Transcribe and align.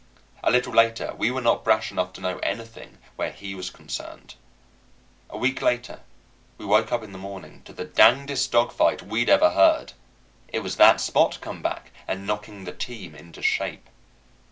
A 0.43 0.49
little 0.49 0.73
later 0.73 1.13
we 1.15 1.29
were 1.29 1.43
not 1.43 1.63
brash 1.63 1.91
enough 1.91 2.11
to 2.13 2.21
know 2.21 2.39
anything 2.39 2.97
where 3.17 3.31
he 3.31 3.53
was 3.53 3.69
concerned. 3.69 4.33
A 5.29 5.37
week 5.37 5.61
later 5.61 5.99
we 6.57 6.65
woke 6.65 6.91
up 6.91 7.03
in 7.03 7.11
the 7.11 7.19
morning 7.19 7.61
to 7.65 7.71
the 7.71 7.85
dangedest 7.85 8.51
dog 8.51 8.71
fight 8.71 9.03
we'd 9.03 9.29
ever 9.29 9.51
heard. 9.51 9.93
It 10.47 10.61
was 10.61 10.77
that 10.77 11.01
Spot 11.01 11.37
come 11.39 11.61
back 11.61 11.91
and 12.07 12.25
knocking 12.25 12.63
the 12.63 12.71
team 12.73 13.13
into 13.13 13.43
shape. 13.43 13.89